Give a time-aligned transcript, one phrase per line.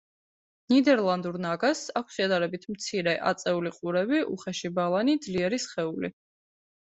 [0.71, 6.13] ნიდერლანდურ ნაგაზს აქვს შედარებით მცირე, აწეული ყურები, უხეში ბალანი, ძლიერი სხეული.